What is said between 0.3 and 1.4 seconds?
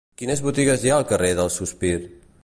botigues hi ha al carrer